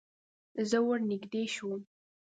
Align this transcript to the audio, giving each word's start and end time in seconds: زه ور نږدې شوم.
زه 0.69 0.77
ور 0.87 0.99
نږدې 1.09 1.43
شوم. 1.55 1.79